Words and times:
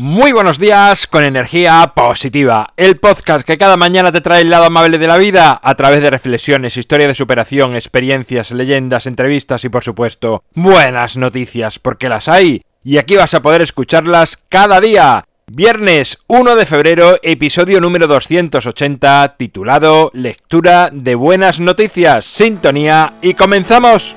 Muy 0.00 0.30
buenos 0.30 0.60
días 0.60 1.08
con 1.08 1.24
energía 1.24 1.92
positiva, 1.92 2.72
el 2.76 2.98
podcast 2.98 3.44
que 3.44 3.58
cada 3.58 3.76
mañana 3.76 4.12
te 4.12 4.20
trae 4.20 4.42
el 4.42 4.48
lado 4.48 4.66
amable 4.66 4.96
de 4.96 5.08
la 5.08 5.16
vida 5.16 5.58
a 5.60 5.74
través 5.74 6.00
de 6.00 6.08
reflexiones, 6.08 6.76
historia 6.76 7.08
de 7.08 7.16
superación, 7.16 7.74
experiencias, 7.74 8.52
leyendas, 8.52 9.06
entrevistas 9.06 9.64
y 9.64 9.68
por 9.70 9.82
supuesto 9.82 10.44
buenas 10.54 11.16
noticias, 11.16 11.80
porque 11.80 12.08
las 12.08 12.28
hay 12.28 12.62
y 12.84 12.98
aquí 12.98 13.16
vas 13.16 13.34
a 13.34 13.42
poder 13.42 13.60
escucharlas 13.60 14.36
cada 14.48 14.80
día. 14.80 15.24
Viernes 15.48 16.18
1 16.28 16.54
de 16.54 16.64
febrero, 16.64 17.18
episodio 17.20 17.80
número 17.80 18.06
280, 18.06 19.34
titulado 19.36 20.12
Lectura 20.14 20.90
de 20.92 21.16
Buenas 21.16 21.58
Noticias, 21.58 22.24
Sintonía 22.24 23.14
y 23.20 23.34
comenzamos. 23.34 24.14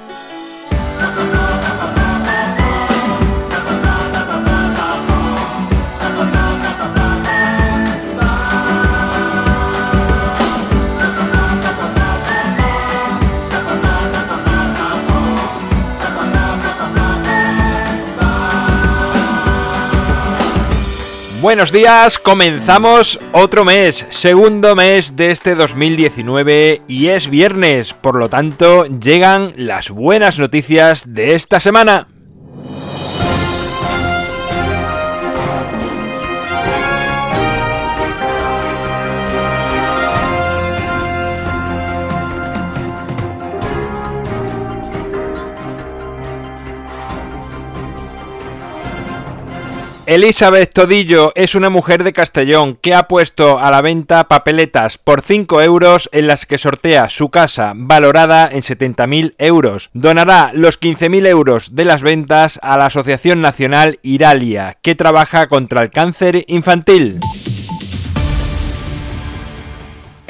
Buenos 21.41 21.71
días, 21.71 22.19
comenzamos 22.19 23.17
otro 23.31 23.65
mes, 23.65 24.05
segundo 24.09 24.75
mes 24.75 25.15
de 25.15 25.31
este 25.31 25.55
2019 25.55 26.83
y 26.87 27.07
es 27.07 27.31
viernes, 27.31 27.93
por 27.93 28.15
lo 28.15 28.29
tanto 28.29 28.85
llegan 28.85 29.51
las 29.55 29.89
buenas 29.89 30.37
noticias 30.37 31.15
de 31.15 31.33
esta 31.33 31.59
semana. 31.59 32.10
Elizabeth 50.11 50.73
Todillo 50.73 51.31
es 51.35 51.55
una 51.55 51.69
mujer 51.69 52.03
de 52.03 52.11
Castellón 52.11 52.75
que 52.75 52.93
ha 52.93 53.07
puesto 53.07 53.59
a 53.59 53.71
la 53.71 53.79
venta 53.79 54.27
papeletas 54.27 54.97
por 54.97 55.21
5 55.21 55.61
euros 55.61 56.09
en 56.11 56.27
las 56.27 56.45
que 56.45 56.57
sortea 56.57 57.09
su 57.09 57.29
casa 57.29 57.71
valorada 57.73 58.49
en 58.51 58.61
70.000 58.61 59.35
euros. 59.37 59.89
Donará 59.93 60.51
los 60.53 60.81
15.000 60.81 61.27
euros 61.27 61.75
de 61.77 61.85
las 61.85 62.01
ventas 62.01 62.59
a 62.61 62.75
la 62.75 62.87
Asociación 62.87 63.39
Nacional 63.39 63.99
Iralia, 64.01 64.79
que 64.81 64.95
trabaja 64.95 65.47
contra 65.47 65.81
el 65.81 65.91
cáncer 65.91 66.43
infantil. 66.47 67.17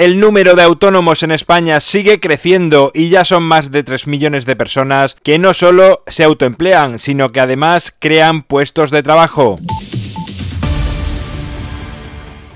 El 0.02 0.20
número 0.20 0.56
de 0.56 0.64
autónomos 0.64 1.22
en 1.22 1.30
España 1.30 1.80
sigue 1.80 2.20
creciendo 2.20 2.92
y 2.96 3.10
ya 3.10 3.24
son 3.24 3.44
más 3.44 3.70
de 3.70 3.84
3 3.84 4.08
millones 4.08 4.46
de 4.48 4.56
personas 4.56 5.16
que 5.22 5.38
no 5.38 5.54
solo 5.54 6.02
se 6.08 6.24
autoemplean, 6.24 6.98
sino 6.98 7.30
que 7.30 7.40
además 7.40 7.94
crean 8.00 8.42
puestos 8.42 8.90
de 8.90 9.04
trabajo. 9.04 9.58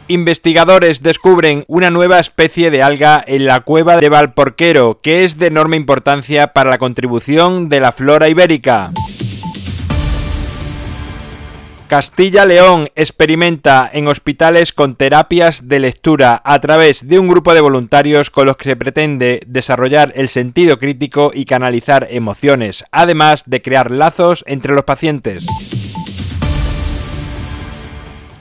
Investigadores 0.08 1.04
descubren 1.04 1.66
una 1.68 1.92
nueva 1.92 2.20
especie 2.20 2.72
de 2.72 2.82
alga 2.82 3.24
en 3.28 3.46
la 3.46 3.60
cueva 3.60 3.98
de 3.98 4.10
Valporquero 4.10 5.02
que 5.04 5.24
es 5.24 5.38
de 5.38 5.46
enorme 5.46 5.78
importancia 5.78 6.48
para 6.48 6.72
la 6.72 6.80
contribución 6.80 7.70
de 7.70 7.80
la 7.80 7.92
flora 7.92 8.28
ibérica. 8.28 8.90
Castilla-León 11.88 12.90
experimenta 12.96 13.88
en 13.94 14.08
hospitales 14.08 14.74
con 14.74 14.96
terapias 14.96 15.68
de 15.68 15.80
lectura 15.80 16.42
a 16.44 16.60
través 16.60 17.08
de 17.08 17.20
un 17.20 17.28
grupo 17.28 17.54
de 17.54 17.62
voluntarios 17.62 18.32
con 18.32 18.48
los 18.48 18.58
que 18.58 18.70
se 18.70 18.76
pretende 18.76 19.42
desarrollar 19.46 20.12
el 20.16 20.30
sentido 20.30 20.80
crítico 20.80 21.32
y 21.32 21.46
canalizar 21.46 22.08
emociones, 22.10 22.86
además 22.92 23.44
de 23.46 23.62
crear 23.62 23.92
lazos 23.92 24.44
entre 24.48 24.74
los 24.74 24.84
pacientes. 24.84 25.46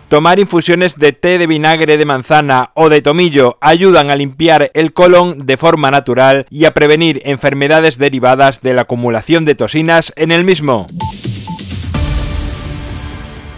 Tomar 0.09 0.38
infusiones 0.38 0.97
de 0.97 1.12
té 1.12 1.37
de 1.37 1.47
vinagre 1.47 1.99
de 1.99 2.05
manzana 2.06 2.71
o 2.75 2.88
de 2.88 3.03
tomillo 3.03 3.59
ayudan 3.61 4.11
a 4.11 4.16
limpiar 4.16 4.71
el 4.72 4.94
colon 4.94 5.44
de 5.44 5.59
forma 5.59 5.91
natural 5.91 6.47
y 6.49 6.65
a 6.65 6.72
prevenir 6.72 7.21
enfermedades 7.26 7.99
derivadas 7.99 8.62
de 8.62 8.72
la 8.72 8.82
acumulación 8.82 9.44
de 9.44 9.55
toxinas 9.55 10.15
en 10.16 10.32
el 10.32 10.44
mismo. 10.44 10.87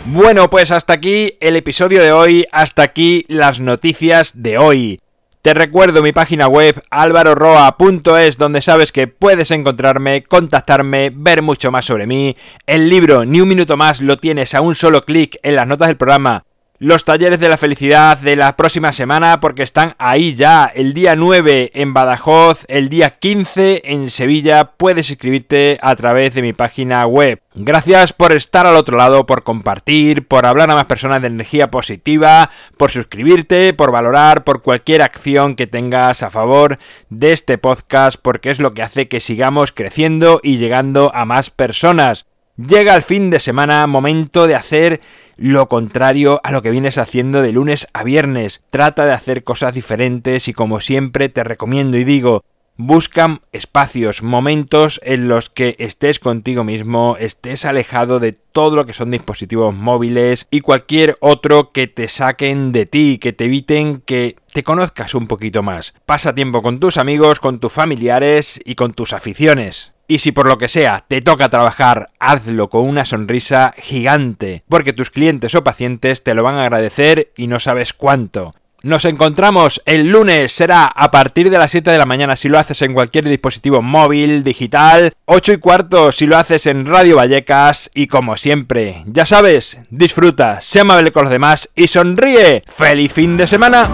Bueno, 0.09 0.49
pues 0.49 0.71
hasta 0.71 0.93
aquí 0.93 1.37
el 1.41 1.57
episodio 1.57 2.01
de 2.01 2.13
hoy, 2.13 2.47
hasta 2.53 2.83
aquí 2.83 3.25
las 3.27 3.59
noticias 3.59 4.41
de 4.41 4.57
hoy. 4.57 5.01
Te 5.43 5.53
recuerdo 5.53 6.01
mi 6.01 6.13
página 6.13 6.47
web 6.47 6.81
alvaroroa.es 6.91 8.39
donde 8.39 8.63
sabes 8.63 8.93
que 8.93 9.09
puedes 9.09 9.51
encontrarme, 9.51 10.23
contactarme, 10.23 11.11
ver 11.13 11.43
mucho 11.43 11.73
más 11.73 11.87
sobre 11.87 12.07
mí. 12.07 12.37
El 12.67 12.89
libro 12.89 13.25
Ni 13.25 13.41
un 13.41 13.49
minuto 13.49 13.77
más 13.77 14.01
lo 14.01 14.17
tienes 14.17 14.55
a 14.55 14.61
un 14.61 14.77
solo 14.77 15.05
clic 15.05 15.39
en 15.43 15.57
las 15.57 15.67
notas 15.67 15.89
del 15.89 15.97
programa 15.97 16.45
los 16.79 17.05
talleres 17.05 17.41
de 17.41 17.49
la 17.49 17.57
felicidad 17.57 18.19
de 18.19 18.37
la 18.37 18.57
próxima 18.57 18.93
semana 18.93 19.41
porque 19.41 19.63
están 19.63 19.95
ahí 19.99 20.35
ya. 20.35 20.67
El 20.67 20.93
día 20.93 21.17
9 21.17 21.71
en 21.75 21.95
Badajoz, 21.95 22.65
el 22.69 22.89
día 22.89 23.11
15 23.11 23.83
en 23.85 24.11
Sevilla. 24.11 24.73
Puedes 24.77 25.11
inscribirte 25.11 25.79
a 25.81 25.97
través 25.97 26.35
de 26.35 26.43
mi 26.43 26.53
página 26.53 27.07
web. 27.07 27.41
Gracias 27.55 28.13
por 28.13 28.33
estar 28.33 28.67
al 28.67 28.77
otro 28.77 28.99
lado, 28.99 29.25
por 29.25 29.43
compartir, 29.43 30.27
por 30.29 30.45
hablar 30.45 30.71
a 30.71 30.75
más 30.75 30.85
personas 30.85 31.23
de 31.23 31.29
energía 31.29 31.71
positiva, 31.71 32.51
por 32.77 32.91
suscribirte, 32.91 33.73
por 33.73 33.91
valorar, 33.91 34.45
por 34.45 34.61
cualquier 34.61 35.01
acción 35.01 35.57
que 35.57 35.67
tengas 35.67 36.23
a 36.23 36.31
favor 36.31 36.79
de 37.09 37.33
este 37.33 37.57
podcast 37.57 38.19
porque 38.21 38.51
es 38.51 38.61
lo 38.61 38.75
que 38.75 38.83
hace 38.83 39.09
que 39.09 39.21
sigamos 39.21 39.73
creciendo 39.73 40.41
y 40.43 40.59
llegando 40.59 41.11
a 41.15 41.25
más 41.25 41.49
personas. 41.49 42.27
Llega 42.57 42.97
el 42.97 43.03
fin 43.03 43.29
de 43.29 43.39
semana, 43.39 43.87
momento 43.87 44.47
de 44.47 44.55
hacer 44.55 45.03
lo 45.37 45.69
contrario 45.69 46.41
a 46.43 46.53
lo 46.53 46.63
que 46.63 46.71
vienes 46.71 46.97
haciendo 46.97 47.43
de 47.43 47.53
lunes 47.53 47.87
a 47.93 48.03
viernes. 48.03 48.63
Trata 48.71 49.05
de 49.05 49.13
hacer 49.13 49.45
cosas 49.45 49.75
diferentes 49.75 50.49
y 50.49 50.55
como 50.55 50.81
siempre 50.81 51.29
te 51.29 51.45
recomiendo 51.45 51.99
y 51.99 52.05
digo, 52.05 52.45
busca 52.79 53.43
espacios, 53.53 54.23
momentos 54.23 55.01
en 55.05 55.29
los 55.29 55.51
que 55.51 55.77
estés 55.79 56.19
contigo 56.19 56.65
mismo, 56.65 57.19
estés 57.21 57.67
alejado 57.67 58.21
de 58.21 58.33
todo 58.33 58.75
lo 58.75 58.87
que 58.87 58.95
son 58.95 59.11
dispositivos 59.11 59.75
móviles 59.75 60.47
y 60.51 60.61
cualquier 60.61 61.19
otro 61.21 61.69
que 61.69 61.89
te 61.89 62.09
saquen 62.09 62.73
de 62.73 62.87
ti, 62.87 63.19
que 63.19 63.35
te 63.35 63.45
eviten 63.45 64.01
que 64.01 64.37
te 64.55 64.63
conozcas 64.63 65.15
un 65.15 65.27
poquito 65.27 65.63
más. 65.63 65.93
Pasa 66.07 66.35
tiempo 66.35 66.63
con 66.63 66.81
tus 66.81 66.97
amigos, 66.97 67.39
con 67.39 67.61
tus 67.61 67.73
familiares 67.75 68.59
y 68.65 68.77
con 68.77 68.95
tus 68.95 69.13
aficiones. 69.13 69.93
Y 70.09 70.19
si 70.19 70.33
por 70.33 70.47
lo 70.47 70.59
que 70.59 70.69
sea 70.69 71.05
te 71.09 71.21
toca 71.21 71.49
trabajar, 71.49 72.11
hazlo 72.19 72.69
con 72.71 72.89
una 72.89 73.05
sonrisa 73.05 73.75
gigante, 73.79 74.63
porque 74.69 74.93
tus 74.93 75.11
clientes 75.11 75.55
o 75.55 75.65
pacientes 75.65 76.23
te 76.23 76.35
lo 76.35 76.43
van 76.43 76.57
a 76.57 76.63
agradecer 76.63 77.33
y 77.37 77.49
no 77.49 77.59
sabes 77.61 77.93
cuánto. 77.93 78.53
Nos 78.83 79.05
encontramos 79.05 79.83
el 79.85 80.11
lunes, 80.11 80.53
será 80.53 80.85
a 80.85 81.11
partir 81.11 81.51
de 81.51 81.59
las 81.59 81.73
7 81.73 81.91
de 81.91 81.99
la 81.99 82.07
mañana 82.07 82.37
si 82.37 82.49
lo 82.49 82.59
haces 82.59 82.83
en 82.83 82.93
cualquier 82.93 83.25
dispositivo 83.25 83.83
móvil, 83.83 84.45
digital, 84.45 85.13
8 85.25 85.55
y 85.55 85.57
cuarto 85.57 86.13
si 86.13 86.27
lo 86.27 86.37
haces 86.37 86.67
en 86.67 86.87
Radio 86.87 87.17
Vallecas 87.17 87.91
y 87.95 88.07
como 88.07 88.37
siempre, 88.37 89.03
ya 89.07 89.27
sabes, 89.27 89.79
disfruta, 89.91 90.61
sé 90.61 90.81
amable 90.81 91.11
con 91.11 91.25
los 91.25 91.33
demás 91.33 91.71
y 91.75 91.89
sonríe. 91.89 92.63
¡Feliz 92.77 93.13
fin 93.13 93.37
de 93.37 93.49
semana! 93.49 93.89